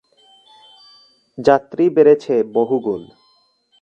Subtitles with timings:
[1.37, 3.01] যাত্রী বেড়েছে বহুগুণ।